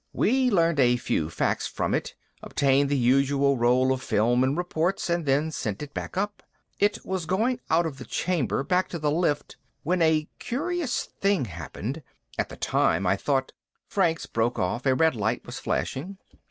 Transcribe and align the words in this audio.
We 0.13 0.49
learned 0.49 0.79
a 0.79 0.97
few 0.97 1.29
facts 1.29 1.67
from 1.67 1.93
it, 1.93 2.15
obtained 2.41 2.89
the 2.89 2.97
usual 2.97 3.55
roll 3.55 3.91
of 3.93 4.01
film 4.01 4.43
and 4.43 4.57
reports, 4.57 5.11
and 5.11 5.27
then 5.27 5.51
sent 5.51 5.83
it 5.83 5.93
back 5.93 6.17
up. 6.17 6.41
It 6.79 7.05
was 7.05 7.27
going 7.27 7.59
out 7.69 7.85
of 7.85 7.99
the 7.99 8.05
chamber, 8.05 8.63
back 8.63 8.89
to 8.89 8.97
the 8.97 9.11
lift, 9.11 9.57
when 9.83 10.01
a 10.01 10.27
curious 10.39 11.03
thing 11.03 11.45
happened. 11.45 12.01
At 12.39 12.49
the 12.49 12.57
time, 12.57 13.05
I 13.05 13.15
thought" 13.15 13.51
Franks 13.95 14.25
broke 14.25 14.57
off. 14.57 14.87
A 14.87 14.95
red 14.95 15.15
light 15.15 15.45
was 15.45 15.59
flashing. 15.59 16.17